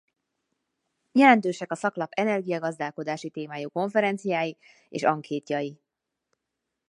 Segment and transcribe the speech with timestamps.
[1.11, 4.57] Jelentősek a szaklap energiagazdálkodási témájú konferenciái
[4.89, 5.79] és ankétjai.